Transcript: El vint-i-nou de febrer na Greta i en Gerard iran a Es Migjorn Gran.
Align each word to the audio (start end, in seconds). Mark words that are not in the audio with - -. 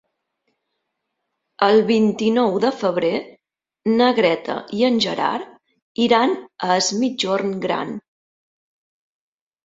El 1.65 1.81
vint-i-nou 1.89 2.55
de 2.63 2.71
febrer 2.77 3.11
na 3.99 4.07
Greta 4.19 4.55
i 4.77 4.81
en 4.87 4.97
Gerard 5.05 6.01
iran 6.07 6.33
a 6.69 6.71
Es 6.77 6.89
Migjorn 7.03 7.53
Gran. 7.67 7.93